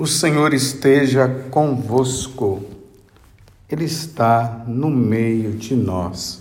O 0.00 0.06
Senhor 0.06 0.54
esteja 0.54 1.28
convosco, 1.50 2.64
Ele 3.68 3.84
está 3.84 4.64
no 4.66 4.88
meio 4.88 5.52
de 5.52 5.76
nós. 5.76 6.40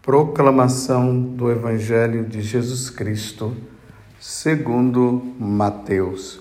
Proclamação 0.00 1.20
do 1.20 1.50
Evangelho 1.50 2.24
de 2.24 2.40
Jesus 2.40 2.90
Cristo, 2.90 3.56
segundo 4.20 5.34
Mateus. 5.36 6.38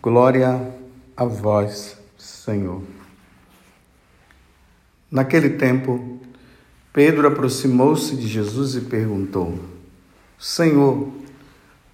Glória 0.00 0.72
a 1.16 1.24
vós, 1.24 1.98
Senhor. 2.16 2.80
Naquele 5.10 5.50
tempo, 5.50 6.20
Pedro 6.92 7.26
aproximou-se 7.26 8.14
de 8.14 8.28
Jesus 8.28 8.76
e 8.76 8.82
perguntou: 8.82 9.58
Senhor, 10.38 11.08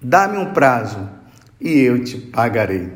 Dá-me 0.00 0.38
um 0.38 0.52
prazo 0.52 1.08
e 1.60 1.80
eu 1.80 2.02
te 2.04 2.18
pagarei. 2.18 2.92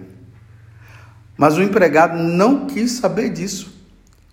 Mas 1.36 1.56
o 1.56 1.62
empregado 1.62 2.16
não 2.16 2.66
quis 2.66 2.92
saber 2.92 3.30
disso. 3.30 3.72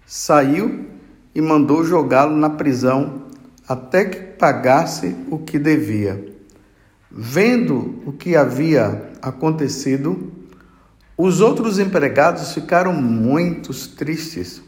Saiu 0.06 0.88
e 1.34 1.42
mandou 1.42 1.84
jogá-lo 1.84 2.36
na 2.36 2.50
prisão 2.50 3.24
até 3.68 4.06
que 4.06 4.20
pagasse 4.38 5.16
o 5.30 5.40
que 5.40 5.58
devia. 5.58 6.26
Vendo 7.12 8.04
o 8.06 8.12
que 8.12 8.36
havia 8.36 9.10
acontecido, 9.22 10.32
os 11.18 11.42
outros 11.42 11.80
empregados 11.80 12.54
ficaram 12.54 12.94
muito 12.94 13.74
tristes 13.96 14.62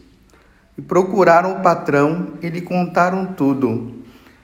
e 0.78 0.82
procuraram 0.82 1.58
o 1.58 1.62
patrão 1.62 2.34
e 2.42 2.50
lhe 2.50 2.62
contaram 2.62 3.28
tudo. 3.28 3.94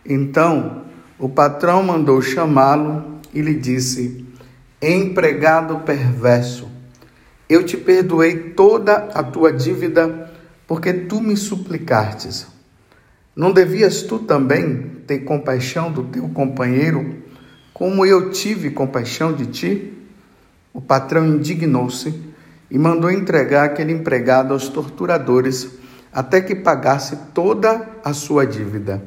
Então 0.05 0.83
o 1.17 1.27
patrão 1.27 1.81
mandou 1.81 2.21
chamá-lo 2.21 3.16
e 3.37 3.41
lhe 3.41 3.53
disse: 3.53 4.25
Empregado 4.81 5.79
perverso, 5.81 6.67
eu 7.47 7.63
te 7.63 7.77
perdoei 7.77 8.51
toda 8.51 8.95
a 9.13 9.23
tua 9.23 9.53
dívida, 9.53 10.31
porque 10.65 10.91
tu 10.91 11.21
me 11.21 11.37
suplicastes. 11.37 12.47
Não 13.35 13.51
devias 13.51 14.01
tu 14.01 14.19
também 14.19 14.91
ter 15.05 15.19
compaixão 15.19 15.91
do 15.91 16.03
teu 16.05 16.27
companheiro, 16.29 17.17
como 17.73 18.03
eu 18.03 18.31
tive 18.31 18.71
compaixão 18.71 19.31
de 19.31 19.45
ti? 19.45 19.93
O 20.73 20.81
patrão 20.81 21.27
indignou-se 21.27 22.11
e 22.71 22.77
mandou 22.77 23.11
entregar 23.11 23.65
aquele 23.65 23.93
empregado 23.93 24.51
aos 24.51 24.67
torturadores 24.67 25.69
até 26.11 26.41
que 26.41 26.55
pagasse 26.55 27.15
toda 27.35 27.87
a 28.03 28.13
sua 28.13 28.47
dívida. 28.47 29.03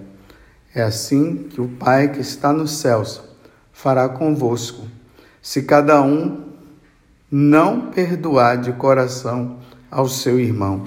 É 0.72 0.82
assim 0.82 1.48
que 1.50 1.60
o 1.60 1.66
Pai 1.66 2.12
que 2.12 2.20
está 2.20 2.52
nos 2.52 2.78
céus 2.78 3.29
fará 3.82 4.10
convosco, 4.10 4.86
se 5.41 5.62
cada 5.62 6.02
um 6.02 6.50
não 7.30 7.91
perdoar 7.91 8.58
de 8.58 8.72
coração 8.72 9.56
ao 9.91 10.06
seu 10.06 10.38
irmão. 10.38 10.84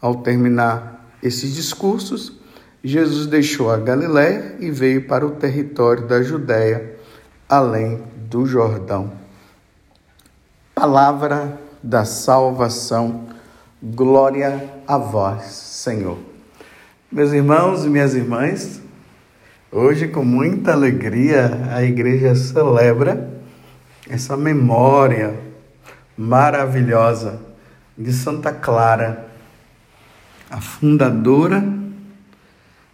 Ao 0.00 0.14
terminar 0.14 1.04
esses 1.20 1.52
discursos, 1.52 2.32
Jesus 2.84 3.26
deixou 3.26 3.72
a 3.72 3.76
Galiléia 3.76 4.54
e 4.60 4.70
veio 4.70 5.08
para 5.08 5.26
o 5.26 5.32
território 5.32 6.06
da 6.06 6.22
Judéia, 6.22 6.96
além 7.48 8.00
do 8.30 8.46
Jordão. 8.46 9.10
Palavra 10.76 11.58
da 11.82 12.04
salvação, 12.04 13.26
glória 13.82 14.74
a 14.86 14.96
vós, 14.96 15.42
Senhor. 15.42 16.18
Meus 17.10 17.32
irmãos 17.32 17.84
e 17.84 17.88
minhas 17.88 18.14
irmãs, 18.14 18.80
Hoje, 19.72 20.06
com 20.06 20.24
muita 20.24 20.72
alegria, 20.72 21.70
a 21.72 21.82
igreja 21.82 22.36
celebra 22.36 23.28
essa 24.08 24.36
memória 24.36 25.40
maravilhosa 26.16 27.40
de 27.98 28.12
Santa 28.12 28.52
Clara, 28.52 29.26
a 30.48 30.60
fundadora 30.60 31.64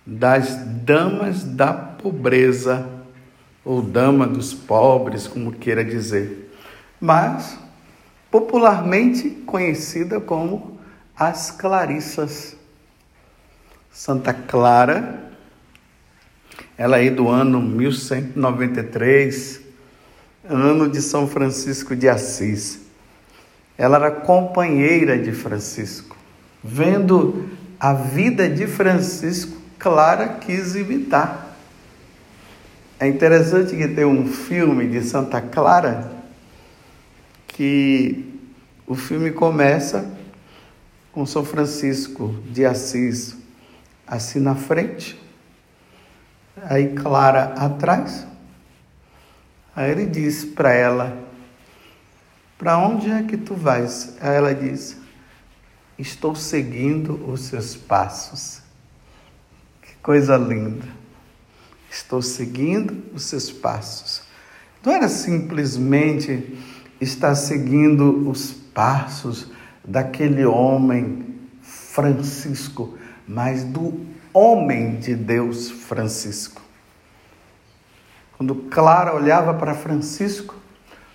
das 0.07 0.57
Damas 0.83 1.45
da 1.45 1.75
Pobreza, 1.75 2.89
ou 3.63 3.83
Dama 3.83 4.27
dos 4.27 4.55
Pobres, 4.55 5.29
como 5.29 5.53
queira 5.53 5.85
dizer, 5.85 6.51
mas 6.99 7.59
popularmente 8.31 9.29
conhecida 9.45 10.19
como 10.21 10.81
as 11.15 11.51
Clarissas. 11.51 12.57
Santa 13.93 14.33
Clara 14.33 15.32
ela 16.83 16.99
é 16.99 17.09
do 17.11 17.29
ano 17.29 17.63
1193, 17.63 19.61
ano 20.51 20.91
de 20.91 21.01
São 21.01 21.29
Francisco 21.29 21.95
de 21.95 22.09
Assis. 22.09 22.81
Ela 23.79 23.99
era 23.99 24.11
companheira 24.11 25.17
de 25.17 25.31
Francisco. 25.31 26.17
Vendo 26.61 27.49
a 27.79 27.93
vida 27.93 28.49
de 28.49 28.67
Francisco, 28.67 29.57
Clara 29.79 30.27
quis 30.41 30.75
imitar. 30.75 31.57
É 32.99 33.07
interessante 33.07 33.77
que 33.77 33.87
tem 33.87 34.05
um 34.05 34.27
filme 34.27 34.89
de 34.89 35.03
Santa 35.03 35.41
Clara 35.41 36.11
que 37.47 38.25
o 38.89 38.97
filme 38.97 39.31
começa 39.31 40.05
com 41.13 41.25
São 41.25 41.45
Francisco 41.45 42.35
de 42.51 42.67
Assis 42.67 43.37
assim 44.05 44.41
na 44.41 44.57
frente 44.57 45.23
Aí 46.57 46.95
Clara 46.95 47.55
atrás. 47.55 48.27
Aí 49.75 49.91
ele 49.91 50.07
diz 50.07 50.45
para 50.45 50.73
ela: 50.73 51.17
Para 52.59 52.79
onde 52.79 53.11
é 53.11 53.23
que 53.23 53.37
tu 53.37 53.55
vais? 53.55 54.17
Aí 54.21 54.37
ela 54.37 54.55
diz: 54.55 54.99
Estou 55.99 56.35
seguindo 56.35 57.15
os 57.31 57.43
seus 57.43 57.75
passos. 57.75 58.61
Que 59.81 59.95
coisa 60.03 60.37
linda. 60.37 60.87
Estou 61.91 62.21
seguindo 62.21 63.03
os 63.15 63.25
seus 63.25 63.51
passos. 63.51 64.23
Não 64.85 64.93
era 64.93 65.09
simplesmente 65.09 66.59
estar 67.01 67.35
seguindo 67.35 68.29
os 68.29 68.53
passos 68.53 69.51
daquele 69.85 70.45
homem 70.45 71.39
Francisco, 71.63 72.97
mas 73.27 73.65
do 73.65 74.12
homem 74.33 74.97
de 74.97 75.15
Deus 75.15 75.71
Francisco. 75.71 76.63
Quando 78.37 78.55
Clara 78.55 79.15
olhava 79.15 79.55
para 79.55 79.75
Francisco, 79.75 80.55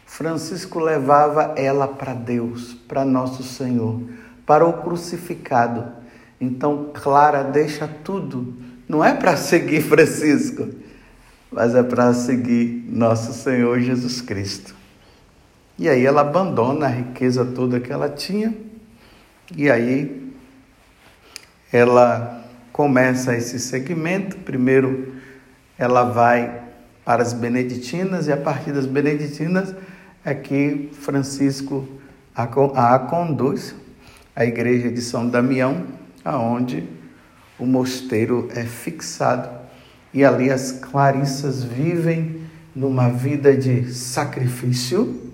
Francisco 0.06 0.80
levava 0.80 1.54
ela 1.58 1.88
para 1.88 2.14
Deus, 2.14 2.74
para 2.88 3.04
nosso 3.04 3.44
Senhor, 3.44 4.02
para 4.46 4.66
o 4.66 4.82
crucificado. 4.82 5.92
Então, 6.40 6.92
Clara 6.94 7.44
deixa 7.44 7.88
tudo. 7.88 8.56
Não 8.88 9.04
é 9.04 9.14
para 9.14 9.36
seguir 9.36 9.82
Francisco, 9.82 10.70
mas 11.52 11.76
é 11.76 11.84
para 11.84 12.14
seguir 12.14 12.86
nosso 12.88 13.34
Senhor 13.34 13.80
Jesus 13.80 14.22
Cristo. 14.22 14.74
E 15.78 15.90
aí 15.90 16.06
ela 16.06 16.22
abandona 16.22 16.86
a 16.86 16.90
riqueza 16.90 17.46
toda 17.46 17.80
que 17.80 17.92
ela 17.92 18.10
tinha, 18.10 18.56
e 19.56 19.70
aí 19.70 20.34
ela 21.72 22.47
começa 22.78 23.36
esse 23.36 23.60
segmento. 23.60 24.38
Primeiro, 24.38 25.16
ela 25.80 26.04
vai 26.04 26.62
para 27.04 27.24
as 27.24 27.34
beneditinas, 27.34 28.28
e 28.28 28.32
a 28.32 28.38
partir 28.38 28.72
das 28.72 28.86
beneditinas 28.86 29.74
é 30.24 30.36
que 30.36 30.92
Francisco 30.94 31.88
a, 32.36 33.00
conduz 33.00 33.74
à 34.36 34.46
igreja 34.46 34.92
de 34.92 35.02
São 35.02 35.28
Damião, 35.28 35.88
aonde 36.24 36.88
o 37.58 37.66
mosteiro 37.66 38.48
é 38.54 38.64
fixado 38.64 39.50
e 40.14 40.24
ali 40.24 40.52
as 40.52 40.72
clarissas 40.72 41.64
vivem 41.64 42.44
numa 42.76 43.10
vida 43.10 43.58
de 43.58 43.92
sacrifício, 43.92 45.34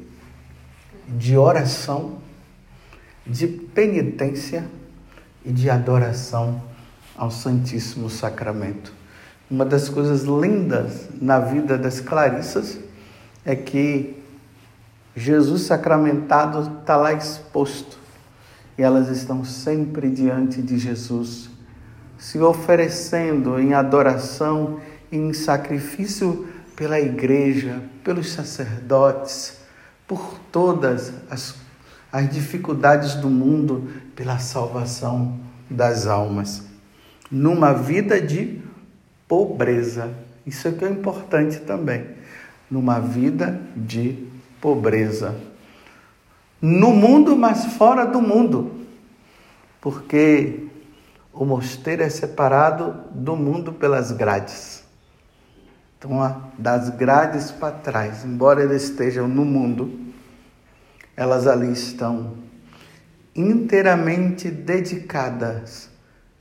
de 1.10 1.36
oração, 1.36 2.20
de 3.28 3.48
penitência 3.48 4.64
e 5.44 5.52
de 5.52 5.70
adoração 5.70 6.72
ao 7.16 7.30
Santíssimo 7.32 8.10
Sacramento. 8.10 8.94
Uma 9.50 9.66
das 9.66 9.90
coisas 9.90 10.24
lindas 10.24 11.10
na 11.22 11.40
vida 11.40 11.78
das 11.78 12.00
Clarissas 12.00 12.80
é 13.46 13.56
que 13.56 14.22
Jesus 15.16 15.64
sacramentado 15.64 16.80
está 16.80 16.96
lá 16.96 17.14
exposto 17.14 17.98
e 18.78 18.82
elas 18.82 19.10
estão 19.10 19.46
sempre 19.46 20.10
diante 20.10 20.62
de 20.62 20.78
Jesus, 20.80 21.50
se 22.18 22.40
oferecendo 22.40 23.60
em 23.60 23.74
adoração 23.74 24.80
e 25.12 25.18
em 25.18 25.34
sacrifício 25.34 26.48
pela 26.76 27.00
igreja, 27.00 27.84
pelos 28.04 28.32
sacerdotes, 28.32 29.60
por 30.08 30.40
todas 30.52 31.14
as, 31.30 31.56
as 32.12 32.28
dificuldades 32.30 33.14
do 33.16 33.30
mundo, 33.30 33.88
pela 34.16 34.40
salvação 34.40 35.40
das 35.70 36.08
almas. 36.08 36.73
Numa 37.34 37.74
vida 37.74 38.22
de 38.22 38.62
pobreza. 39.28 40.14
Isso 40.46 40.68
é 40.68 40.72
que 40.72 40.86
é 40.86 40.90
importante 40.90 41.60
também. 41.60 42.06
Numa 42.70 43.00
vida 43.00 43.60
de 43.76 44.28
pobreza 44.62 45.36
no 46.66 46.92
mundo, 46.92 47.36
mas 47.36 47.66
fora 47.74 48.06
do 48.06 48.22
mundo, 48.22 48.86
porque 49.82 50.70
o 51.34 51.44
mosteiro 51.44 52.02
é 52.02 52.08
separado 52.08 52.96
do 53.12 53.36
mundo 53.36 53.74
pelas 53.74 54.14
grades. 54.14 54.82
Então, 56.00 56.42
das 56.58 56.90
grades 56.92 57.52
para 57.52 57.76
trás, 57.76 58.24
embora 58.24 58.64
eles 58.64 58.84
estejam 58.84 59.28
no 59.28 59.44
mundo, 59.44 59.92
elas 61.18 61.48
ali 61.48 61.70
estão 61.74 62.36
inteiramente 63.36 64.50
dedicadas 64.50 65.90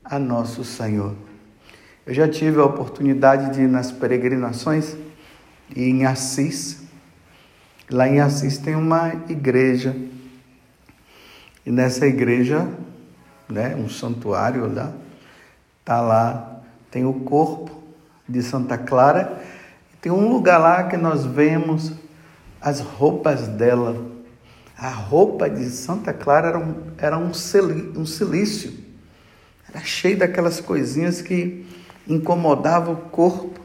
a 0.05 0.19
nosso 0.19 0.65
Senhor. 0.65 1.15
Eu 2.07 2.15
já 2.15 2.29
tive 2.29 2.61
a 2.61 2.65
oportunidade 2.65 3.55
de 3.55 3.63
ir 3.63 3.69
nas 3.69 3.93
peregrinações 3.93 4.97
e 5.75 5.85
em 5.85 6.05
Assis. 6.05 6.83
Lá 7.91 8.09
em 8.09 8.21
Assis 8.21 8.59
tem 8.59 8.75
uma 8.75 9.13
igreja 9.29 9.95
e 11.65 11.71
nessa 11.71 12.07
igreja, 12.07 12.69
né, 13.49 13.77
um 13.77 13.89
santuário 13.89 14.73
lá, 14.73 14.93
tá 15.85 16.01
lá, 16.01 16.61
tem 16.91 17.05
o 17.05 17.13
corpo 17.21 17.83
de 18.29 18.43
Santa 18.43 18.77
Clara, 18.77 19.41
tem 20.01 20.11
um 20.11 20.29
lugar 20.29 20.59
lá 20.59 20.83
que 20.85 20.97
nós 20.97 21.25
vemos 21.25 21.93
as 22.61 22.81
roupas 22.81 23.47
dela. 23.47 24.11
A 24.77 24.89
roupa 24.89 25.49
de 25.49 25.71
Santa 25.71 26.13
Clara 26.13 26.49
era 26.49 26.59
um, 26.59 26.75
era 26.99 27.17
um, 27.17 27.31
um 27.31 28.07
silício, 28.07 28.73
era 29.73 29.83
cheio 29.85 30.19
daquelas 30.19 30.61
coisinhas 30.61 31.23
que 31.23 31.65
incomodavam 32.07 32.95
o 32.95 32.97
corpo, 32.97 33.61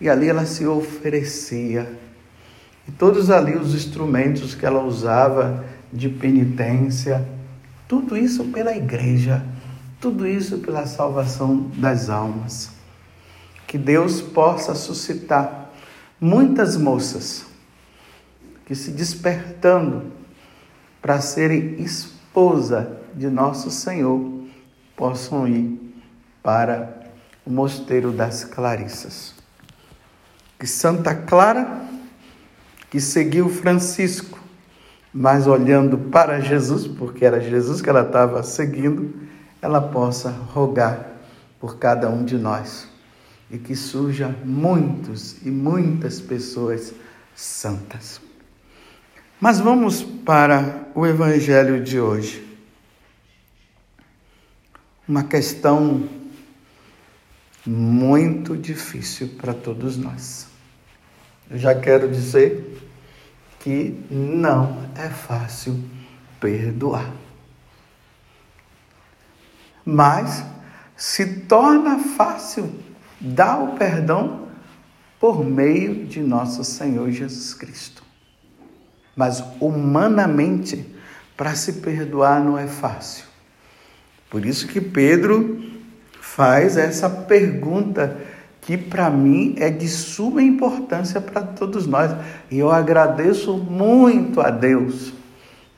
e 0.00 0.08
ali 0.08 0.28
ela 0.28 0.44
se 0.44 0.66
oferecia. 0.66 1.90
E 2.86 2.92
todos 2.92 3.30
ali 3.30 3.56
os 3.56 3.74
instrumentos 3.74 4.54
que 4.54 4.66
ela 4.66 4.82
usava, 4.82 5.64
de 5.92 6.08
penitência, 6.08 7.26
tudo 7.86 8.16
isso 8.16 8.44
pela 8.46 8.76
igreja, 8.76 9.42
tudo 9.98 10.26
isso 10.26 10.58
pela 10.58 10.86
salvação 10.86 11.70
das 11.76 12.10
almas. 12.10 12.70
Que 13.66 13.78
Deus 13.78 14.20
possa 14.20 14.74
suscitar 14.74 15.70
muitas 16.20 16.76
moças 16.76 17.46
que 18.66 18.74
se 18.74 18.90
despertando 18.90 20.12
para 21.00 21.20
serem 21.22 21.80
esposa 21.80 22.98
de 23.14 23.28
nosso 23.28 23.70
Senhor 23.70 24.27
possam 24.98 25.46
ir 25.46 25.80
para 26.42 26.98
o 27.46 27.50
mosteiro 27.50 28.10
das 28.10 28.42
Clarissas. 28.42 29.32
Que 30.58 30.66
Santa 30.66 31.14
Clara, 31.14 31.82
que 32.90 33.00
seguiu 33.00 33.48
Francisco, 33.48 34.38
mas 35.14 35.46
olhando 35.46 35.96
para 35.96 36.40
Jesus, 36.40 36.88
porque 36.88 37.24
era 37.24 37.40
Jesus 37.40 37.80
que 37.80 37.88
ela 37.88 38.02
estava 38.02 38.42
seguindo, 38.42 39.14
ela 39.62 39.80
possa 39.80 40.30
rogar 40.30 41.06
por 41.60 41.78
cada 41.78 42.10
um 42.10 42.24
de 42.24 42.36
nós 42.36 42.88
e 43.50 43.56
que 43.56 43.74
surja 43.76 44.34
muitos 44.44 45.36
e 45.46 45.50
muitas 45.50 46.20
pessoas 46.20 46.92
santas. 47.34 48.20
Mas 49.40 49.60
vamos 49.60 50.02
para 50.02 50.88
o 50.94 51.06
evangelho 51.06 51.82
de 51.82 52.00
hoje. 52.00 52.47
Uma 55.08 55.24
questão 55.24 56.06
muito 57.64 58.54
difícil 58.54 59.28
para 59.38 59.54
todos 59.54 59.96
nós. 59.96 60.46
Eu 61.50 61.56
já 61.56 61.74
quero 61.74 62.10
dizer 62.10 62.78
que 63.58 63.98
não 64.10 64.84
é 64.94 65.08
fácil 65.08 65.82
perdoar. 66.38 67.10
Mas 69.82 70.44
se 70.94 71.40
torna 71.40 71.98
fácil 71.98 72.70
dar 73.18 73.58
o 73.62 73.78
perdão 73.78 74.48
por 75.18 75.42
meio 75.42 76.06
de 76.06 76.20
nosso 76.20 76.62
Senhor 76.62 77.10
Jesus 77.10 77.54
Cristo. 77.54 78.04
Mas 79.16 79.42
humanamente, 79.58 80.94
para 81.34 81.54
se 81.54 81.74
perdoar 81.74 82.44
não 82.44 82.58
é 82.58 82.66
fácil. 82.66 83.24
Por 84.30 84.44
isso 84.44 84.66
que 84.66 84.80
Pedro 84.80 85.62
faz 86.20 86.76
essa 86.76 87.08
pergunta 87.08 88.16
que 88.60 88.76
para 88.76 89.08
mim 89.08 89.54
é 89.58 89.70
de 89.70 89.88
suma 89.88 90.42
importância 90.42 91.20
para 91.20 91.40
todos 91.40 91.86
nós. 91.86 92.14
E 92.50 92.58
eu 92.58 92.70
agradeço 92.70 93.56
muito 93.56 94.40
a 94.42 94.50
Deus 94.50 95.12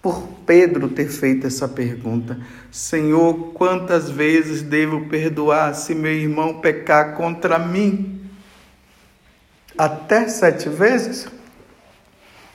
por 0.02 0.26
Pedro 0.44 0.88
ter 0.88 1.08
feito 1.08 1.46
essa 1.46 1.68
pergunta. 1.68 2.36
Senhor, 2.70 3.52
quantas 3.52 4.10
vezes 4.10 4.62
devo 4.62 5.06
perdoar 5.06 5.74
se 5.74 5.94
meu 5.94 6.12
irmão 6.12 6.60
pecar 6.60 7.14
contra 7.14 7.58
mim? 7.58 8.20
Até 9.78 10.26
sete 10.28 10.68
vezes? 10.68 11.28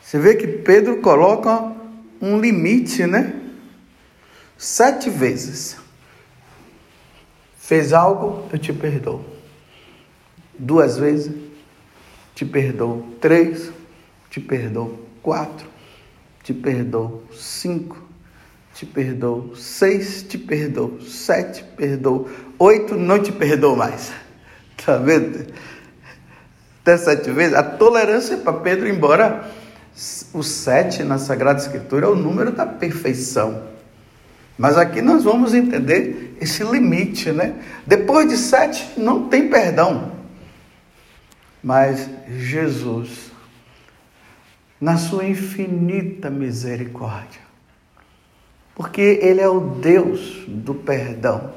Você 0.01 0.19
vê 0.19 0.35
que 0.35 0.47
Pedro 0.47 0.97
coloca 0.97 1.71
um 2.21 2.39
limite, 2.39 3.07
né? 3.07 3.33
Sete 4.57 5.09
vezes. 5.09 5.84
Fez 7.65 7.93
algo, 7.93 8.47
eu 8.53 8.59
te 8.59 8.71
perdoo 8.71 9.25
duas 10.55 10.99
vezes, 10.99 11.33
te 12.35 12.45
perdoo 12.45 13.03
três, 13.19 13.71
te 14.29 14.39
perdoo 14.39 14.99
quatro, 15.23 15.67
te 16.43 16.53
perdoo 16.53 17.23
cinco, 17.33 17.97
te 18.71 18.85
perdoo 18.85 19.55
seis, 19.55 20.21
te 20.21 20.37
perdoo 20.37 21.01
sete, 21.01 21.63
perdoo 21.75 22.29
oito, 22.59 22.93
não 22.95 23.19
te 23.19 23.31
perdoo 23.31 23.75
mais. 23.75 24.13
Tá 24.85 24.97
vendo? 24.97 25.51
Até 26.81 26.97
sete 26.97 27.31
vezes. 27.31 27.55
A 27.55 27.63
tolerância 27.63 28.37
para 28.37 28.59
Pedro, 28.59 28.87
embora 28.87 29.49
o 30.31 30.43
sete 30.43 31.01
na 31.01 31.17
Sagrada 31.17 31.59
Escritura 31.59 32.05
é 32.05 32.09
o 32.09 32.15
número 32.15 32.51
da 32.51 32.67
perfeição. 32.67 33.63
Mas 34.55 34.77
aqui 34.77 35.01
nós 35.01 35.23
vamos 35.23 35.55
entender 35.55 36.24
esse 36.39 36.63
limite, 36.63 37.31
né? 37.31 37.55
Depois 37.85 38.27
de 38.29 38.37
sete, 38.37 38.99
não 38.99 39.27
tem 39.29 39.49
perdão. 39.49 40.11
Mas 41.63 42.09
Jesus 42.29 43.31
na 44.79 44.97
sua 44.97 45.25
infinita 45.25 46.29
misericórdia. 46.29 47.41
Porque 48.75 49.19
Ele 49.21 49.39
é 49.41 49.47
o 49.47 49.59
Deus 49.59 50.43
do 50.47 50.75
perdão. 50.75 51.53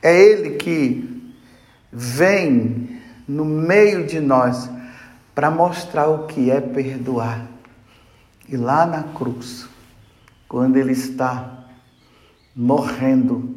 É 0.00 0.16
Ele 0.16 0.56
que 0.56 1.32
vem 1.92 3.00
no 3.26 3.44
meio 3.44 4.06
de 4.06 4.20
nós 4.20 4.70
para 5.34 5.50
mostrar 5.50 6.06
o 6.08 6.26
que 6.26 6.50
é 6.50 6.60
perdoar. 6.60 7.46
E 8.48 8.56
lá 8.56 8.86
na 8.86 9.02
cruz, 9.02 9.66
quando 10.46 10.76
Ele 10.76 10.92
está 10.92 11.63
morrendo, 12.54 13.54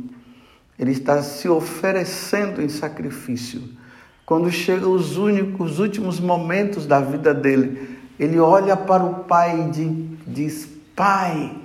Ele 0.78 0.92
está 0.92 1.22
se 1.22 1.50
oferecendo 1.50 2.62
em 2.62 2.70
sacrifício. 2.70 3.62
Quando 4.26 4.52
chegam 4.52 4.92
os 4.92 5.18
únicos, 5.18 5.74
os 5.74 5.80
últimos 5.80 6.20
momentos 6.20 6.86
da 6.86 7.00
vida 7.00 7.34
dele, 7.34 7.98
ele 8.20 8.40
olha 8.40 8.76
para 8.76 9.04
o 9.04 9.24
Pai 9.24 9.72
e 9.74 10.08
diz: 10.28 10.68
Pai, 10.96 11.56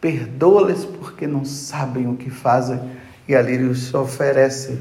perdoa-lhes 0.00 0.84
porque 0.84 1.26
não 1.26 1.44
sabem 1.44 2.08
o 2.08 2.16
que 2.16 2.30
fazem. 2.30 2.80
E 3.28 3.34
ali 3.34 3.52
ele 3.54 3.74
se 3.74 3.96
oferece. 3.96 4.78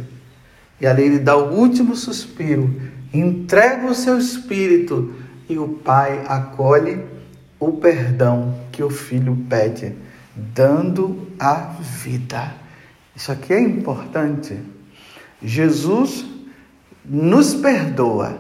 E 0.82 0.88
ali 0.88 1.04
ele 1.04 1.20
dá 1.20 1.38
o 1.38 1.54
último 1.54 1.96
suspiro, 1.96 2.74
entrega 3.14 3.86
o 3.86 3.96
seu 3.96 4.18
espírito 4.18 5.14
e 5.48 5.58
o 5.58 5.70
Pai 5.70 6.26
acolhe 6.28 7.06
o 7.60 7.74
perdão 7.74 8.54
que 8.72 8.84
o 8.84 8.90
filho 8.90 9.38
pede, 9.48 9.96
dando 10.36 11.28
a 11.40 11.54
vida. 11.80 12.56
Isso 13.16 13.32
aqui 13.32 13.54
é 13.54 13.62
importante. 13.62 14.60
Jesus 15.42 16.26
nos 17.06 17.54
perdoa. 17.54 18.40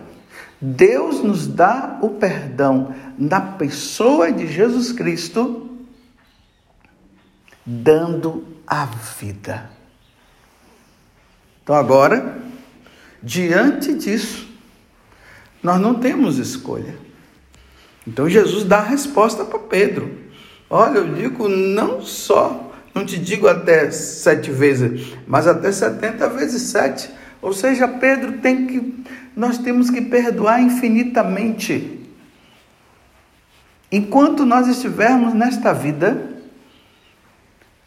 Deus 0.59 1.21
nos 1.21 1.45
dá 1.45 1.99
o 2.01 2.11
perdão 2.11 2.95
na 3.17 3.41
pessoa 3.41 4.31
de 4.31 4.47
Jesus 4.47 4.93
Cristo, 4.93 5.77
dando 7.65 8.47
a 8.65 8.85
vida. 8.85 9.69
Então, 11.61 11.75
agora, 11.75 12.39
diante 13.21 13.93
disso, 13.93 14.49
nós 15.61 15.79
não 15.79 15.95
temos 15.95 16.37
escolha. 16.37 16.97
Então, 18.07 18.29
Jesus 18.29 18.63
dá 18.63 18.79
a 18.79 18.83
resposta 18.83 19.45
para 19.45 19.59
Pedro. 19.59 20.22
Olha, 20.75 20.97
eu 20.97 21.13
digo 21.13 21.47
não 21.47 22.01
só, 22.01 22.71
não 22.95 23.05
te 23.05 23.15
digo 23.19 23.47
até 23.47 23.91
sete 23.91 24.49
vezes, 24.49 25.15
mas 25.27 25.45
até 25.45 25.71
setenta 25.71 26.27
vezes 26.27 26.63
sete. 26.63 27.11
Ou 27.43 27.53
seja, 27.53 27.87
Pedro 27.87 28.39
tem 28.39 28.65
que, 28.65 29.05
nós 29.35 29.59
temos 29.59 29.91
que 29.91 30.01
perdoar 30.01 30.59
infinitamente. 30.59 32.01
Enquanto 33.91 34.47
nós 34.47 34.67
estivermos 34.67 35.35
nesta 35.35 35.75
vida, 35.75 36.41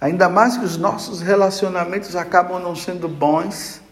ainda 0.01 0.29
mais 0.29 0.57
que 0.57 0.65
os 0.65 0.77
nossos 0.77 1.21
relacionamentos 1.21 2.15
acabam 2.15 2.63
não 2.63 2.77
sendo 2.77 3.09
bons, 3.09 3.83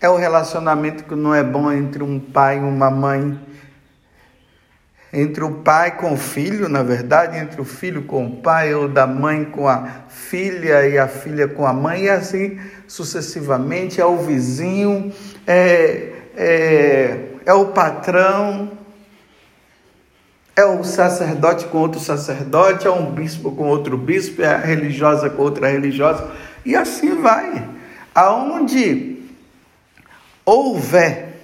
é 0.00 0.08
o 0.08 0.16
relacionamento 0.16 1.04
que 1.04 1.14
não 1.14 1.32
é 1.32 1.44
bom 1.44 1.70
entre 1.70 2.02
um 2.02 2.18
pai 2.18 2.58
e 2.58 2.60
uma 2.60 2.90
mãe, 2.90 3.38
entre 5.18 5.42
o 5.42 5.50
pai 5.50 5.96
com 5.96 6.12
o 6.12 6.16
filho, 6.16 6.68
na 6.68 6.82
verdade, 6.82 7.38
entre 7.38 7.58
o 7.58 7.64
filho 7.64 8.02
com 8.02 8.26
o 8.26 8.36
pai, 8.36 8.74
ou 8.74 8.86
da 8.86 9.06
mãe 9.06 9.46
com 9.46 9.66
a 9.66 10.04
filha 10.10 10.86
e 10.86 10.98
a 10.98 11.08
filha 11.08 11.48
com 11.48 11.66
a 11.66 11.72
mãe, 11.72 12.02
e 12.02 12.10
assim 12.10 12.58
sucessivamente, 12.86 13.98
é 13.98 14.04
o 14.04 14.18
vizinho, 14.18 15.10
é, 15.46 16.12
é, 16.36 17.28
é 17.46 17.52
o 17.54 17.68
patrão, 17.68 18.72
é 20.54 20.66
o 20.66 20.84
sacerdote 20.84 21.64
com 21.64 21.78
outro 21.78 21.98
sacerdote, 21.98 22.86
é 22.86 22.90
um 22.90 23.10
bispo 23.10 23.52
com 23.52 23.68
outro 23.68 23.96
bispo, 23.96 24.42
é 24.42 24.54
a 24.54 24.58
religiosa 24.58 25.30
com 25.30 25.42
outra 25.42 25.68
religiosa, 25.68 26.30
e 26.62 26.76
assim 26.76 27.22
vai. 27.22 27.66
Aonde 28.14 29.22
houver 30.44 31.36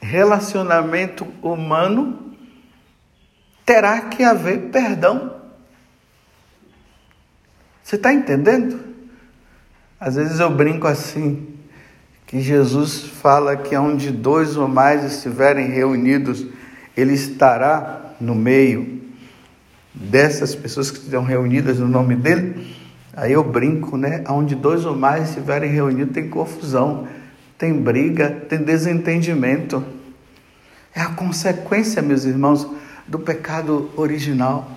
relacionamento 0.00 1.26
humano, 1.42 2.27
terá 3.68 4.00
que 4.00 4.24
haver 4.24 4.70
perdão. 4.70 5.34
Você 7.84 7.96
está 7.96 8.14
entendendo? 8.14 8.80
Às 10.00 10.14
vezes 10.14 10.40
eu 10.40 10.48
brinco 10.48 10.86
assim, 10.86 11.48
que 12.26 12.40
Jesus 12.40 13.02
fala 13.02 13.58
que 13.58 13.76
onde 13.76 14.10
dois 14.10 14.56
ou 14.56 14.66
mais 14.66 15.04
estiverem 15.04 15.68
reunidos, 15.68 16.46
Ele 16.96 17.12
estará 17.12 18.14
no 18.18 18.34
meio 18.34 19.02
dessas 19.92 20.54
pessoas 20.54 20.90
que 20.90 21.00
estão 21.00 21.22
reunidas 21.22 21.78
no 21.78 21.88
nome 21.88 22.16
dele. 22.16 22.74
Aí 23.14 23.34
eu 23.34 23.44
brinco, 23.44 23.98
né? 23.98 24.24
Onde 24.30 24.54
dois 24.54 24.86
ou 24.86 24.96
mais 24.96 25.28
estiverem 25.28 25.70
reunidos, 25.70 26.14
tem 26.14 26.30
confusão, 26.30 27.06
tem 27.58 27.74
briga, 27.74 28.30
tem 28.48 28.60
desentendimento. 28.60 29.84
É 30.94 31.02
a 31.02 31.10
consequência, 31.10 32.00
meus 32.00 32.24
irmãos, 32.24 32.66
do 33.08 33.18
pecado 33.18 33.90
original. 33.96 34.70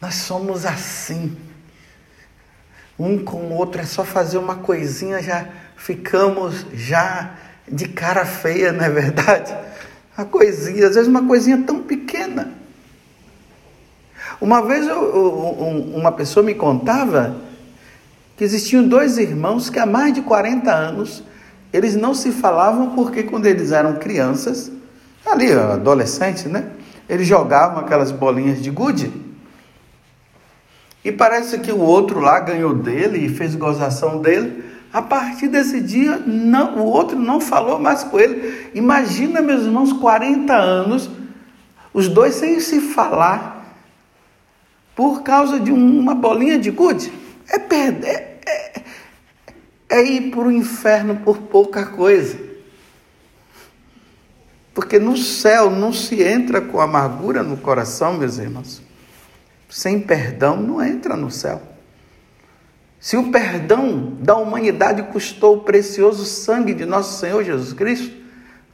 Nós 0.00 0.14
somos 0.16 0.66
assim. 0.66 1.36
Um 2.98 3.24
com 3.24 3.38
o 3.38 3.54
outro 3.54 3.80
é 3.80 3.84
só 3.84 4.04
fazer 4.04 4.38
uma 4.38 4.56
coisinha, 4.56 5.20
já 5.22 5.48
ficamos 5.76 6.66
já 6.74 7.34
de 7.66 7.88
cara 7.88 8.24
feia, 8.24 8.70
não 8.70 8.84
é 8.84 8.90
verdade? 8.90 9.56
Uma 10.16 10.26
coisinha, 10.26 10.86
às 10.86 10.94
vezes 10.94 11.08
uma 11.08 11.26
coisinha 11.26 11.62
tão 11.66 11.82
pequena. 11.82 12.52
Uma 14.40 14.62
vez 14.62 14.86
eu, 14.86 15.00
uma 15.96 16.12
pessoa 16.12 16.44
me 16.44 16.54
contava 16.54 17.36
que 18.36 18.44
existiam 18.44 18.86
dois 18.86 19.16
irmãos 19.16 19.70
que 19.70 19.78
há 19.78 19.86
mais 19.86 20.12
de 20.12 20.22
40 20.22 20.70
anos 20.72 21.22
eles 21.72 21.96
não 21.96 22.14
se 22.14 22.30
falavam 22.30 22.94
porque 22.94 23.24
quando 23.24 23.46
eles 23.46 23.72
eram 23.72 23.96
crianças, 23.96 24.70
ali, 25.26 25.52
adolescente, 25.52 26.48
né? 26.48 26.70
Eles 27.08 27.26
jogavam 27.26 27.78
aquelas 27.78 28.10
bolinhas 28.10 28.62
de 28.62 28.70
gude. 28.70 29.12
E 31.04 31.12
parece 31.12 31.58
que 31.58 31.70
o 31.70 31.80
outro 31.80 32.18
lá 32.20 32.40
ganhou 32.40 32.74
dele 32.74 33.26
e 33.26 33.28
fez 33.28 33.54
gozação 33.54 34.22
dele. 34.22 34.64
A 34.92 35.02
partir 35.02 35.48
desse 35.48 35.80
dia, 35.80 36.16
não, 36.24 36.78
o 36.78 36.84
outro 36.84 37.18
não 37.18 37.40
falou 37.40 37.78
mais 37.78 38.04
com 38.04 38.18
ele. 38.18 38.70
Imagina, 38.74 39.42
meus 39.42 39.64
irmãos, 39.64 39.92
40 39.92 40.54
anos, 40.54 41.10
os 41.92 42.08
dois 42.08 42.34
sem 42.36 42.58
se 42.60 42.80
falar, 42.80 43.76
por 44.94 45.22
causa 45.22 45.58
de 45.60 45.72
uma 45.72 46.14
bolinha 46.14 46.58
de 46.58 46.70
gude. 46.70 47.12
É 47.48 47.58
perder, 47.58 48.08
é, 48.08 48.40
é, 48.46 48.82
é 49.90 50.02
ir 50.04 50.30
para 50.30 50.40
o 50.40 50.52
inferno 50.52 51.16
por 51.16 51.38
pouca 51.38 51.84
coisa. 51.84 52.53
Porque 54.84 54.98
no 54.98 55.16
céu 55.16 55.70
não 55.70 55.94
se 55.94 56.22
entra 56.22 56.60
com 56.60 56.78
amargura 56.78 57.42
no 57.42 57.56
coração, 57.56 58.18
meus 58.18 58.36
irmãos. 58.36 58.82
Sem 59.66 59.98
perdão 59.98 60.60
não 60.60 60.84
entra 60.84 61.16
no 61.16 61.30
céu. 61.30 61.62
Se 63.00 63.16
o 63.16 63.30
perdão 63.30 64.14
da 64.20 64.36
humanidade 64.36 65.02
custou 65.04 65.56
o 65.56 65.60
precioso 65.62 66.26
sangue 66.26 66.74
de 66.74 66.84
nosso 66.84 67.18
Senhor 67.18 67.42
Jesus 67.42 67.72
Cristo, 67.72 68.14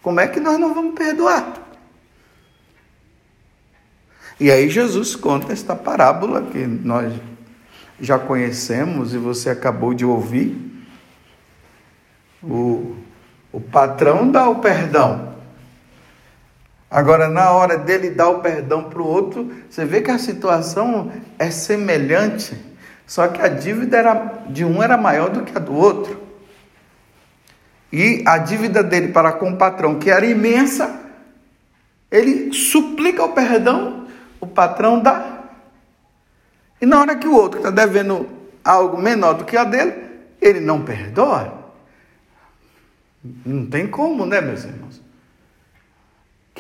como 0.03 0.19
é 0.19 0.27
que 0.27 0.41
nós 0.41 0.59
não 0.59 0.75
vamos 0.75 0.97
perdoar? 0.97 1.55
E 4.41 4.51
aí 4.51 4.69
Jesus 4.69 5.15
conta 5.15 5.53
esta 5.53 5.77
parábola 5.77 6.43
que 6.43 6.67
nós 6.67 7.15
já 8.01 8.19
conhecemos 8.19 9.15
e 9.15 9.17
você 9.17 9.49
acabou 9.49 9.95
de 9.95 10.05
ouvir. 10.05 10.59
O, 12.43 12.97
o 13.53 13.61
patrão 13.61 14.29
dá 14.29 14.49
o 14.49 14.57
perdão 14.57 15.30
Agora, 16.91 17.29
na 17.29 17.53
hora 17.53 17.79
dele 17.79 18.11
dar 18.11 18.31
o 18.31 18.41
perdão 18.41 18.83
para 18.83 19.01
o 19.01 19.07
outro, 19.07 19.49
você 19.71 19.85
vê 19.85 20.01
que 20.01 20.11
a 20.11 20.19
situação 20.19 21.13
é 21.39 21.49
semelhante, 21.49 22.57
só 23.07 23.29
que 23.29 23.41
a 23.41 23.47
dívida 23.47 23.97
era, 23.97 24.15
de 24.49 24.65
um 24.65 24.83
era 24.83 24.97
maior 24.97 25.31
do 25.31 25.43
que 25.43 25.57
a 25.57 25.61
do 25.61 25.73
outro. 25.73 26.21
E 27.93 28.25
a 28.27 28.39
dívida 28.39 28.83
dele 28.83 29.09
para 29.09 29.33
com 29.33 29.53
o 29.53 29.57
patrão, 29.57 30.01
que 30.01 30.11
era 30.11 30.27
imensa, 30.27 31.01
ele 32.11 32.53
suplica 32.53 33.23
o 33.25 33.33
perdão, 33.33 34.09
o 34.41 34.47
patrão 34.47 35.01
dá. 35.01 35.45
E 36.81 36.87
na 36.87 37.01
hora 37.01 37.15
que 37.15 37.29
o 37.29 37.35
outro 37.35 37.59
está 37.59 37.71
devendo 37.71 38.29
algo 38.65 39.01
menor 39.01 39.35
do 39.35 39.45
que 39.45 39.57
a 39.57 39.63
dele, 39.63 39.95
ele 40.41 40.59
não 40.59 40.83
perdoa. 40.83 41.73
Não 43.45 43.67
tem 43.67 43.87
como, 43.87 44.27
né, 44.27 44.41
meus 44.41 44.65
irmãos? 44.65 45.10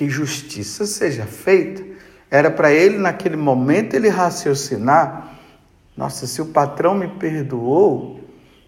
Que 0.01 0.09
justiça 0.09 0.87
seja 0.87 1.27
feita. 1.27 1.85
Era 2.31 2.51
para 2.51 2.73
ele, 2.73 2.97
naquele 2.97 3.37
momento, 3.37 3.93
ele 3.93 4.09
raciocinar: 4.09 5.39
nossa, 5.95 6.27
se 6.27 6.41
o 6.41 6.47
patrão 6.47 6.95
me 6.95 7.07
perdoou, 7.07 8.19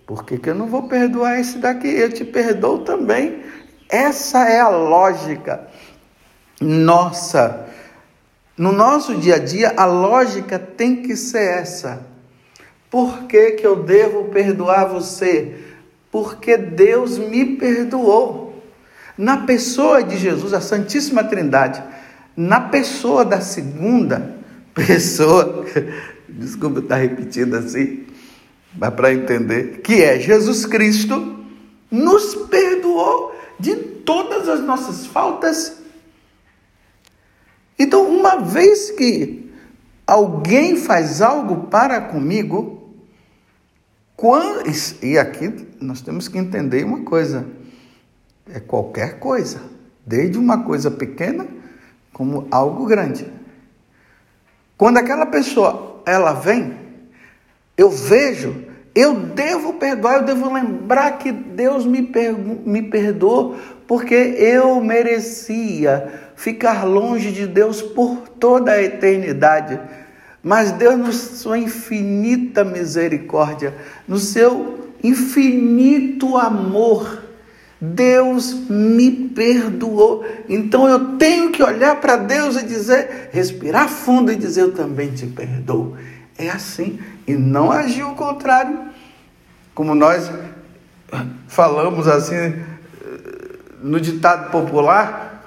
por 0.07 0.27
que, 0.27 0.37
que 0.37 0.51
eu 0.51 0.55
não 0.55 0.67
vou 0.67 0.83
perdoar 0.83 1.41
esse 1.41 1.57
daqui? 1.57 1.89
Eu 1.89 2.13
te 2.13 2.23
perdoo 2.23 2.81
também. 2.81 3.45
Essa 3.89 4.47
é 4.47 4.61
a 4.61 4.69
lógica. 4.69 5.69
nossa, 6.61 7.67
no 8.55 8.71
nosso 8.71 9.17
dia 9.17 9.37
a 9.37 9.39
dia, 9.39 9.73
a 9.75 9.87
lógica 9.87 10.59
tem 10.59 10.97
que 10.97 11.17
ser 11.17 11.61
essa. 11.61 12.07
Por 12.91 13.23
que, 13.23 13.53
que 13.53 13.67
eu 13.67 13.83
devo 13.83 14.25
perdoar 14.25 14.85
você? 14.85 15.57
Porque 16.11 16.59
Deus 16.59 17.17
me 17.17 17.57
perdoou. 17.57 18.52
Na 19.17 19.39
pessoa 19.39 20.03
de 20.03 20.17
Jesus, 20.17 20.53
a 20.53 20.61
Santíssima 20.61 21.23
Trindade, 21.25 21.83
na 22.37 22.61
pessoa 22.61 23.25
da 23.25 23.41
segunda 23.41 24.37
pessoa, 24.75 25.67
desculpa 26.29 26.81
estar 26.81 26.97
repetindo 26.97 27.55
assim, 27.57 28.07
mas 28.77 28.95
para 28.95 29.13
entender, 29.13 29.81
que 29.83 30.03
é 30.03 30.19
Jesus 30.19 30.65
Cristo, 30.65 31.45
nos 31.91 32.35
perdoou 32.35 33.37
de 33.61 33.77
todas 33.77 34.49
as 34.49 34.61
nossas 34.61 35.07
faltas. 35.07 35.77
Então, 37.79 38.09
uma 38.09 38.37
vez 38.37 38.91
que 38.91 39.51
alguém 40.07 40.77
faz 40.77 41.21
algo 41.21 41.69
para 41.69 42.01
comigo, 42.01 42.95
quando, 44.17 44.65
e 45.03 45.19
aqui 45.19 45.67
nós 45.81 46.01
temos 46.01 46.29
que 46.29 46.39
entender 46.39 46.85
uma 46.85 47.01
coisa: 47.01 47.47
é 48.51 48.61
qualquer 48.61 49.19
coisa, 49.19 49.61
desde 50.07 50.39
uma 50.39 50.65
coisa 50.65 50.91
pequena 50.91 51.47
como 52.13 52.47
algo 52.51 52.87
grande. 52.87 53.27
Quando 54.77 54.99
aquela 54.99 55.27
pessoa 55.27 56.03
ela 56.05 56.33
vem, 56.33 56.77
eu 57.77 57.91
vejo, 57.91 58.65
eu 58.95 59.15
devo 59.15 59.75
perdoar, 59.75 60.17
eu 60.17 60.25
devo 60.25 60.53
lembrar 60.53 61.19
que 61.19 61.33
Deus 61.33 61.87
me, 61.87 62.11
me 62.65 62.83
perdoou 62.83 63.57
porque 63.87 64.15
eu 64.15 64.81
merecia 64.81 66.33
ficar 66.35 66.85
longe 66.85 67.31
de 67.31 67.47
Deus 67.47 67.81
por 67.81 68.29
toda 68.41 68.73
a 68.73 68.83
eternidade. 68.83 69.79
Mas 70.43 70.73
Deus, 70.73 70.99
na 70.99 71.13
sua 71.13 71.59
infinita 71.59 72.65
misericórdia, 72.65 73.75
no 74.09 74.19
seu 74.19 74.89
infinito 75.03 76.37
amor, 76.37 77.22
Deus 77.85 78.55
me 78.71 79.11
perdoou. 79.11 80.25
Então 80.49 80.89
eu 80.89 81.17
tenho 81.17 81.51
que 81.51 81.61
olhar 81.61 82.01
para 82.01 82.15
Deus 82.15 82.55
e 82.57 82.65
dizer, 82.65 83.31
respirar 83.33 83.89
fundo 83.89 84.31
e 84.31 84.37
dizer: 84.37 84.61
Eu 84.61 84.73
também 84.73 85.11
te 85.11 85.27
perdoo. 85.27 85.97
É 86.39 86.49
assim. 86.49 87.01
E 87.27 87.35
não 87.35 87.73
agir 87.73 88.05
o 88.05 88.15
contrário. 88.15 88.79
Como 89.75 89.97
nós 89.97 90.31
falamos 91.49 92.07
assim 92.07 92.55
no 93.83 94.01
ditado 94.01 94.53
popular, 94.53 95.45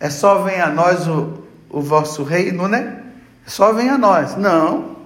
é 0.00 0.10
só 0.10 0.42
vem 0.42 0.60
a 0.60 0.68
nós 0.68 1.06
o, 1.06 1.44
o 1.70 1.80
vosso 1.80 2.24
reino, 2.24 2.66
né? 2.66 3.04
só 3.46 3.72
vem 3.72 3.88
a 3.88 3.96
nós. 3.96 4.36
Não. 4.36 4.96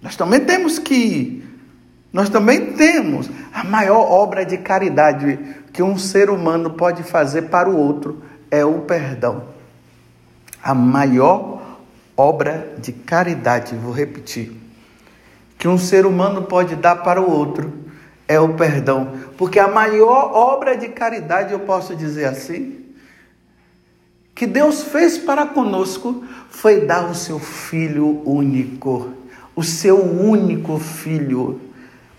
Nós 0.00 0.16
também 0.16 0.40
temos 0.40 0.78
que 0.78 1.42
nós 2.12 2.28
também 2.28 2.72
temos 2.72 3.30
a 3.52 3.64
maior 3.64 4.10
obra 4.10 4.44
de 4.44 4.58
caridade 4.58 5.38
que 5.72 5.82
um 5.82 5.96
ser 5.96 6.30
humano 6.30 6.70
pode 6.70 7.02
fazer 7.02 7.42
para 7.42 7.68
o 7.68 7.76
outro 7.76 8.22
é 8.50 8.64
o 8.64 8.80
perdão. 8.80 9.44
A 10.62 10.74
maior 10.74 11.78
obra 12.16 12.74
de 12.78 12.92
caridade, 12.92 13.74
vou 13.74 13.92
repetir, 13.92 14.52
que 15.58 15.66
um 15.66 15.78
ser 15.78 16.04
humano 16.04 16.42
pode 16.42 16.76
dar 16.76 16.96
para 16.96 17.20
o 17.20 17.30
outro 17.30 17.72
é 18.28 18.38
o 18.38 18.54
perdão, 18.54 19.12
porque 19.36 19.58
a 19.58 19.68
maior 19.68 20.32
obra 20.32 20.76
de 20.76 20.88
caridade, 20.88 21.52
eu 21.52 21.60
posso 21.60 21.94
dizer 21.94 22.24
assim, 22.26 22.82
que 24.34 24.46
Deus 24.46 24.82
fez 24.84 25.18
para 25.18 25.46
conosco 25.46 26.24
foi 26.48 26.80
dar 26.86 27.10
o 27.10 27.14
seu 27.14 27.38
filho 27.38 28.22
único, 28.24 29.12
o 29.54 29.62
seu 29.62 30.02
único 30.02 30.78
filho, 30.78 31.60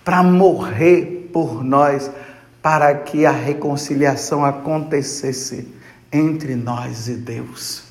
para 0.03 0.21
morrer 0.21 1.29
por 1.33 1.63
nós, 1.63 2.11
para 2.63 2.95
que 2.95 3.25
a 3.25 3.31
reconciliação 3.31 4.45
acontecesse 4.45 5.67
entre 6.09 6.55
nós 6.55 7.09
e 7.09 7.15
Deus. 7.15 7.83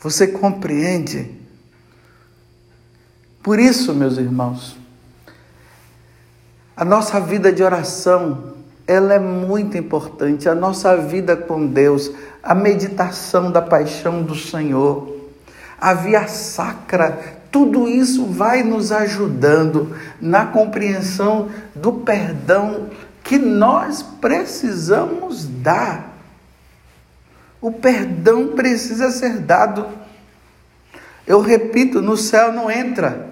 Você 0.00 0.28
compreende? 0.28 1.30
Por 3.42 3.58
isso, 3.58 3.94
meus 3.94 4.16
irmãos, 4.16 4.78
a 6.74 6.86
nossa 6.86 7.20
vida 7.20 7.52
de 7.52 7.62
oração, 7.62 8.54
ela 8.86 9.12
é 9.12 9.18
muito 9.18 9.76
importante, 9.76 10.48
a 10.48 10.54
nossa 10.54 10.96
vida 10.96 11.36
com 11.36 11.66
Deus, 11.66 12.10
a 12.42 12.54
meditação 12.54 13.52
da 13.52 13.60
paixão 13.60 14.22
do 14.22 14.34
Senhor, 14.34 15.20
a 15.78 15.92
via 15.92 16.26
sacra, 16.28 17.35
tudo 17.50 17.88
isso 17.88 18.26
vai 18.26 18.62
nos 18.62 18.92
ajudando 18.92 19.96
na 20.20 20.46
compreensão 20.46 21.50
do 21.74 21.92
perdão 21.92 22.90
que 23.22 23.38
nós 23.38 24.02
precisamos 24.02 25.44
dar. 25.44 26.16
O 27.60 27.72
perdão 27.72 28.48
precisa 28.48 29.10
ser 29.10 29.38
dado. 29.38 29.86
Eu 31.26 31.40
repito, 31.40 32.00
no 32.00 32.16
céu 32.16 32.52
não 32.52 32.70
entra. 32.70 33.30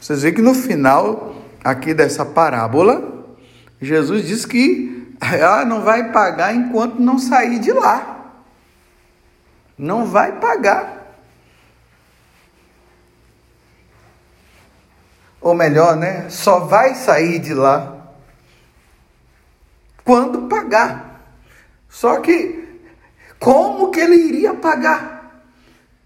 Vocês 0.00 0.22
veem 0.22 0.34
que 0.34 0.42
no 0.42 0.54
final 0.54 1.36
aqui 1.62 1.94
dessa 1.94 2.24
parábola, 2.24 3.26
Jesus 3.80 4.26
diz 4.26 4.44
que 4.44 5.14
ah, 5.20 5.64
não 5.64 5.82
vai 5.82 6.10
pagar 6.10 6.54
enquanto 6.54 7.00
não 7.00 7.18
sair 7.18 7.58
de 7.58 7.72
lá 7.72 8.16
não 9.78 10.06
vai 10.06 10.32
pagar. 10.32 11.05
Ou 15.46 15.54
melhor, 15.54 15.94
né? 15.94 16.28
Só 16.28 16.58
vai 16.58 16.96
sair 16.96 17.38
de 17.38 17.54
lá 17.54 18.08
quando 20.02 20.48
pagar. 20.48 21.20
Só 21.88 22.18
que 22.18 22.80
como 23.38 23.92
que 23.92 24.00
ele 24.00 24.16
iria 24.16 24.54
pagar? 24.54 25.44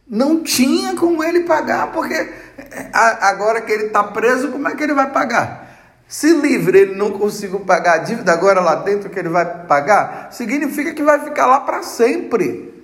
Não 0.07 0.43
tinha 0.43 0.95
como 0.95 1.25
ele 1.25 1.45
pagar, 1.45 1.91
porque 1.91 2.13
eh, 2.13 2.91
agora 2.93 3.63
que 3.63 3.73
ele 3.73 3.85
está 3.85 4.05
preso, 4.05 4.53
como 4.53 4.69
é 4.69 4.77
que 4.77 4.83
ele 4.83 4.93
vai 4.93 5.11
pagar? 5.11 6.03
Se 6.07 6.35
livre 6.35 6.79
ele 6.79 6.95
não 6.97 7.13
conseguiu 7.13 7.61
pagar 7.61 7.95
a 7.95 7.99
dívida, 7.99 8.35
agora 8.35 8.61
lá 8.61 8.75
dentro 8.75 9.09
que 9.09 9.19
ele 9.19 9.31
vai 9.31 9.47
pagar, 9.65 10.31
significa 10.35 10.93
que 10.93 11.03
vai 11.03 11.19
ficar 11.19 11.47
lá 11.47 11.61
para 11.61 11.83
sempre 11.83 12.75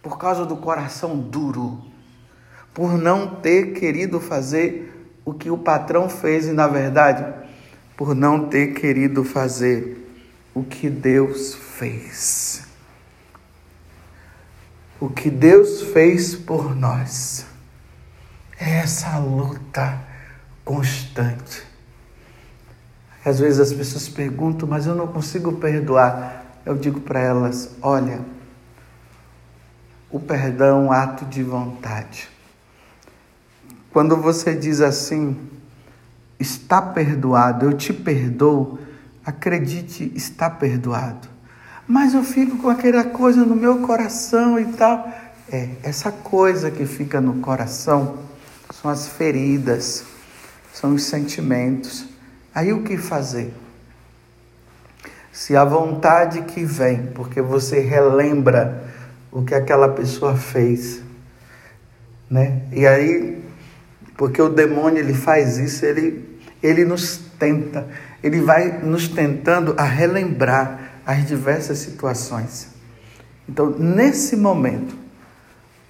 por 0.00 0.16
causa 0.16 0.46
do 0.46 0.56
coração 0.56 1.18
duro, 1.18 1.82
por 2.72 2.96
não 2.96 3.26
ter 3.42 3.74
querido 3.74 4.18
fazer 4.18 4.93
o 5.24 5.32
que 5.32 5.50
o 5.50 5.56
patrão 5.56 6.08
fez 6.08 6.46
e, 6.46 6.52
na 6.52 6.66
verdade, 6.66 7.24
por 7.96 8.14
não 8.14 8.48
ter 8.48 8.74
querido 8.74 9.24
fazer 9.24 10.04
o 10.54 10.62
que 10.62 10.90
Deus 10.90 11.54
fez. 11.54 12.64
O 15.00 15.08
que 15.08 15.30
Deus 15.30 15.82
fez 15.92 16.34
por 16.34 16.74
nós. 16.74 17.46
É 18.58 18.76
essa 18.76 19.18
luta 19.18 20.00
constante. 20.64 21.62
Às 23.24 23.40
vezes 23.40 23.60
as 23.60 23.72
pessoas 23.72 24.08
perguntam, 24.08 24.68
mas 24.68 24.86
eu 24.86 24.94
não 24.94 25.06
consigo 25.06 25.52
perdoar. 25.54 26.44
Eu 26.64 26.76
digo 26.76 27.00
para 27.00 27.20
elas: 27.20 27.74
olha, 27.82 28.20
o 30.10 30.20
perdão, 30.20 30.92
ato 30.92 31.24
de 31.24 31.42
vontade. 31.42 32.33
Quando 33.94 34.16
você 34.16 34.56
diz 34.56 34.80
assim, 34.80 35.36
está 36.40 36.82
perdoado, 36.82 37.66
eu 37.66 37.74
te 37.74 37.92
perdoo, 37.92 38.76
acredite, 39.24 40.10
está 40.16 40.50
perdoado. 40.50 41.28
Mas 41.86 42.12
eu 42.12 42.24
fico 42.24 42.56
com 42.56 42.68
aquela 42.68 43.04
coisa 43.04 43.44
no 43.44 43.54
meu 43.54 43.82
coração 43.82 44.58
e 44.58 44.64
tal. 44.72 45.08
É, 45.48 45.68
essa 45.84 46.10
coisa 46.10 46.72
que 46.72 46.84
fica 46.86 47.20
no 47.20 47.34
coração 47.34 48.16
são 48.72 48.90
as 48.90 49.06
feridas, 49.06 50.02
são 50.72 50.94
os 50.94 51.04
sentimentos. 51.04 52.04
Aí 52.52 52.72
o 52.72 52.82
que 52.82 52.96
fazer? 52.96 53.54
Se 55.30 55.56
a 55.56 55.64
vontade 55.64 56.42
que 56.42 56.64
vem, 56.64 57.06
porque 57.14 57.40
você 57.40 57.78
relembra 57.78 58.92
o 59.30 59.44
que 59.44 59.54
aquela 59.54 59.88
pessoa 59.90 60.34
fez, 60.34 61.00
né? 62.28 62.62
E 62.72 62.84
aí, 62.88 63.43
porque 64.16 64.40
o 64.40 64.48
demônio 64.48 64.98
ele 64.98 65.14
faz 65.14 65.58
isso, 65.58 65.84
ele 65.84 66.34
ele 66.64 66.82
nos 66.82 67.18
tenta, 67.38 67.86
ele 68.22 68.40
vai 68.40 68.80
nos 68.82 69.06
tentando 69.06 69.74
a 69.76 69.84
relembrar 69.84 71.02
as 71.04 71.26
diversas 71.26 71.76
situações. 71.76 72.68
Então, 73.46 73.68
nesse 73.68 74.34
momento, 74.34 74.96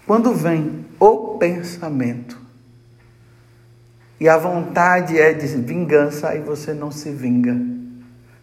quando 0.04 0.34
vem 0.34 0.84
o 0.98 1.38
pensamento 1.38 2.36
e 4.18 4.28
a 4.28 4.36
vontade 4.36 5.16
é 5.16 5.32
de 5.32 5.46
vingança, 5.46 6.30
aí 6.30 6.40
você 6.40 6.74
não 6.74 6.90
se 6.90 7.10
vinga. 7.10 7.56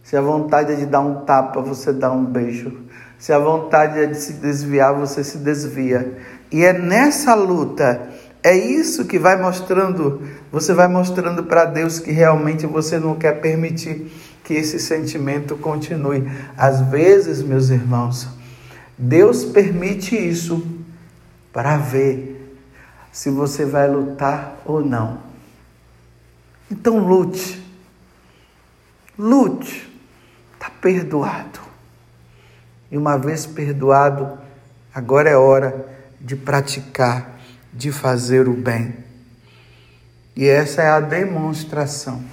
Se 0.01 0.15
a 0.15 0.21
vontade 0.21 0.71
é 0.71 0.75
de 0.75 0.85
dar 0.85 1.01
um 1.01 1.25
tapa, 1.25 1.61
você 1.61 1.91
dá 1.91 2.09
um 2.11 2.23
beijo. 2.23 2.85
Se 3.19 3.33
a 3.33 3.39
vontade 3.39 3.99
é 3.99 4.05
de 4.05 4.17
se 4.17 4.33
desviar, 4.33 4.93
você 4.93 5.21
se 5.21 5.37
desvia. 5.37 6.17
E 6.49 6.63
é 6.63 6.73
nessa 6.73 7.35
luta, 7.35 8.09
é 8.43 8.57
isso 8.57 9.05
que 9.05 9.19
vai 9.19 9.39
mostrando, 9.39 10.21
você 10.51 10.73
vai 10.73 10.87
mostrando 10.87 11.43
para 11.43 11.65
Deus 11.65 11.99
que 11.99 12.11
realmente 12.11 12.65
você 12.65 12.97
não 12.97 13.15
quer 13.15 13.39
permitir 13.39 14.11
que 14.43 14.53
esse 14.53 14.79
sentimento 14.79 15.55
continue. 15.55 16.29
Às 16.57 16.81
vezes, 16.81 17.43
meus 17.43 17.69
irmãos, 17.69 18.27
Deus 18.97 19.45
permite 19.45 20.15
isso 20.15 20.65
para 21.53 21.77
ver 21.77 22.57
se 23.11 23.29
você 23.29 23.65
vai 23.65 23.89
lutar 23.89 24.57
ou 24.65 24.83
não. 24.83 25.19
Então 26.69 26.99
lute. 26.99 27.61
Lute. 29.17 29.89
Está 30.53 30.69
perdoado. 30.69 31.59
E 32.91 32.97
uma 32.97 33.17
vez 33.17 33.45
perdoado, 33.45 34.37
agora 34.93 35.29
é 35.29 35.35
hora 35.35 35.87
de 36.19 36.35
praticar, 36.35 37.39
de 37.73 37.91
fazer 37.91 38.47
o 38.47 38.53
bem. 38.53 38.95
E 40.35 40.47
essa 40.47 40.81
é 40.81 40.89
a 40.89 40.99
demonstração. 40.99 42.23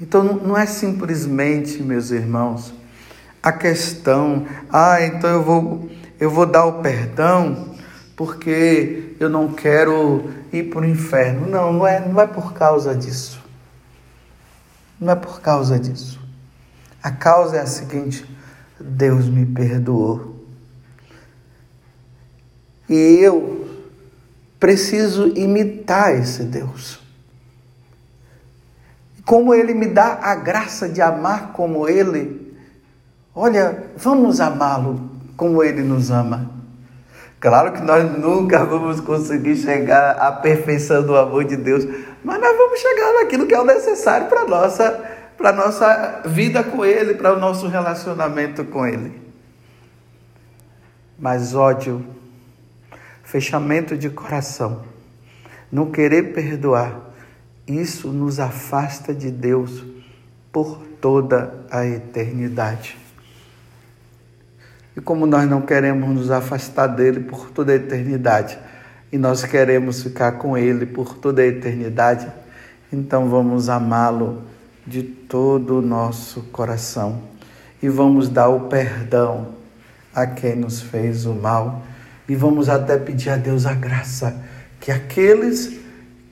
Então 0.00 0.22
não 0.22 0.56
é 0.56 0.66
simplesmente, 0.66 1.82
meus 1.82 2.10
irmãos, 2.10 2.74
a 3.42 3.52
questão, 3.52 4.46
ah, 4.70 5.00
então 5.02 5.30
eu 5.30 5.42
vou 5.42 5.90
eu 6.18 6.30
vou 6.30 6.46
dar 6.46 6.64
o 6.64 6.80
perdão 6.82 7.74
porque 8.16 9.14
eu 9.20 9.28
não 9.28 9.52
quero 9.52 10.30
ir 10.52 10.70
para 10.70 10.80
o 10.80 10.84
inferno. 10.84 11.46
Não, 11.46 11.72
não 11.72 11.86
é, 11.86 12.00
não 12.00 12.20
é 12.20 12.26
por 12.26 12.54
causa 12.54 12.94
disso. 12.94 13.44
Não 14.98 15.12
é 15.12 15.14
por 15.14 15.40
causa 15.40 15.78
disso. 15.78 16.18
A 17.02 17.10
causa 17.10 17.58
é 17.58 17.60
a 17.60 17.66
seguinte: 17.66 18.24
Deus 18.80 19.28
me 19.28 19.44
perdoou. 19.44 20.35
E 22.88 23.18
eu 23.20 23.68
preciso 24.58 25.28
imitar 25.36 26.14
esse 26.14 26.42
Deus. 26.44 27.00
Como 29.24 29.52
Ele 29.52 29.74
me 29.74 29.86
dá 29.86 30.18
a 30.22 30.34
graça 30.36 30.88
de 30.88 31.02
amar 31.02 31.52
como 31.52 31.88
Ele, 31.88 32.56
olha, 33.34 33.84
vamos 33.96 34.40
amá-lo 34.40 35.10
como 35.36 35.62
Ele 35.62 35.82
nos 35.82 36.10
ama. 36.10 36.50
Claro 37.40 37.72
que 37.72 37.82
nós 37.82 38.18
nunca 38.18 38.64
vamos 38.64 39.00
conseguir 39.00 39.56
chegar 39.56 40.12
à 40.12 40.32
perfeição 40.32 41.02
do 41.02 41.14
amor 41.16 41.44
de 41.44 41.56
Deus, 41.56 41.84
mas 42.24 42.40
nós 42.40 42.56
vamos 42.56 42.80
chegar 42.80 43.12
naquilo 43.14 43.46
que 43.46 43.54
é 43.54 43.60
o 43.60 43.64
necessário 43.64 44.26
para 44.28 44.40
a 44.40 44.46
nossa, 44.46 45.04
para 45.36 45.52
nossa 45.52 46.22
vida 46.24 46.64
com 46.64 46.84
Ele, 46.84 47.14
para 47.14 47.34
o 47.34 47.38
nosso 47.38 47.68
relacionamento 47.68 48.64
com 48.64 48.86
Ele. 48.86 49.20
Mas 51.18 51.54
ódio, 51.54 52.15
fechamento 53.36 53.98
de 53.98 54.08
coração, 54.08 54.80
não 55.70 55.90
querer 55.90 56.32
perdoar, 56.32 57.10
isso 57.68 58.08
nos 58.08 58.40
afasta 58.40 59.12
de 59.12 59.30
Deus 59.30 59.84
por 60.50 60.78
toda 61.02 61.52
a 61.70 61.84
eternidade. 61.84 62.96
E 64.96 65.02
como 65.02 65.26
nós 65.26 65.46
não 65.46 65.60
queremos 65.60 66.08
nos 66.08 66.30
afastar 66.30 66.86
dele 66.86 67.20
por 67.20 67.50
toda 67.50 67.72
a 67.72 67.76
eternidade, 67.76 68.58
e 69.12 69.18
nós 69.18 69.44
queremos 69.44 70.02
ficar 70.02 70.32
com 70.32 70.56
ele 70.56 70.86
por 70.86 71.14
toda 71.18 71.42
a 71.42 71.46
eternidade, 71.46 72.26
então 72.90 73.28
vamos 73.28 73.68
amá-lo 73.68 74.44
de 74.86 75.02
todo 75.02 75.80
o 75.80 75.82
nosso 75.82 76.40
coração. 76.44 77.20
E 77.82 77.88
vamos 77.90 78.30
dar 78.30 78.48
o 78.48 78.60
perdão 78.60 79.48
a 80.14 80.26
quem 80.26 80.56
nos 80.56 80.80
fez 80.80 81.26
o 81.26 81.34
mal 81.34 81.82
e 82.28 82.34
vamos 82.34 82.68
até 82.68 82.96
pedir 82.96 83.30
a 83.30 83.36
Deus 83.36 83.66
a 83.66 83.74
graça 83.74 84.42
que 84.80 84.90
aqueles 84.90 85.78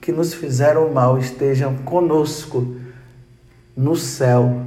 que 0.01 0.13
nos 0.13 0.35
fizeram 0.35 0.93
mal 0.93 1.19
estejam 1.19 1.77
conosco 1.79 2.77
no 3.77 3.97
céu, 3.97 4.65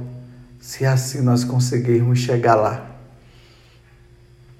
se 0.58 0.84
assim 0.84 1.22
nós 1.22 1.44
conseguirmos 1.44 2.18
chegar 2.18 2.56
lá. 2.56 2.84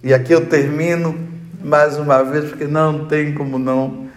E 0.02 0.14
aqui 0.14 0.32
eu 0.32 0.46
termino 0.46 1.28
mais 1.62 1.98
uma 1.98 2.22
vez, 2.22 2.50
porque 2.50 2.66
não 2.66 3.06
tem 3.06 3.34
como 3.34 3.58
não 3.58 4.08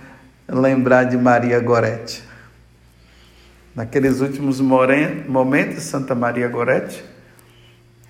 lembrar 0.47 1.05
de 1.05 1.17
Maria 1.17 1.59
Gorete. 1.59 2.23
Naqueles 3.75 4.21
últimos 4.21 4.61
momentos, 4.61 5.83
Santa 5.83 6.13
Maria 6.13 6.47
Gorete, 6.47 7.03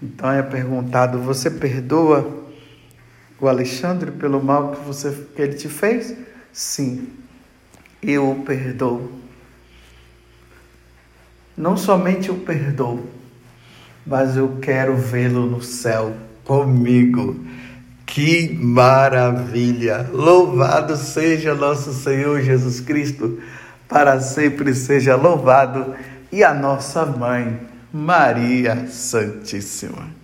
então 0.03 0.29
é 0.29 0.41
perguntado: 0.41 1.19
Você 1.19 1.49
perdoa 1.49 2.50
o 3.41 3.47
Alexandre 3.47 4.11
pelo 4.11 4.41
mal 4.41 4.71
que, 4.71 4.85
você, 4.85 5.11
que 5.35 5.41
ele 5.41 5.55
te 5.55 5.67
fez? 5.67 6.15
Sim, 6.53 7.09
eu 8.01 8.29
o 8.29 8.43
perdoo. 8.43 9.11
Não 11.57 11.75
somente 11.75 12.29
o 12.29 12.35
perdoo, 12.35 13.05
mas 14.05 14.37
eu 14.37 14.59
quero 14.61 14.95
vê-lo 14.95 15.47
no 15.47 15.61
céu 15.61 16.15
comigo. 16.45 17.43
Que 18.05 18.53
maravilha! 18.53 20.07
Louvado 20.11 20.95
seja 20.95 21.55
nosso 21.55 21.93
Senhor 21.93 22.41
Jesus 22.41 22.79
Cristo, 22.79 23.39
para 23.87 24.19
sempre 24.19 24.75
seja 24.75 25.15
louvado, 25.15 25.95
e 26.31 26.43
a 26.43 26.53
nossa 26.53 27.05
mãe, 27.05 27.59
Maria 27.91 28.87
Santíssima. 28.87 30.20